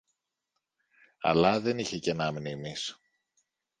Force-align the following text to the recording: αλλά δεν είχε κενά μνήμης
αλλά 1.21 1.59
δεν 1.61 1.77
είχε 1.77 1.97
κενά 1.97 2.31
μνήμης 2.31 2.99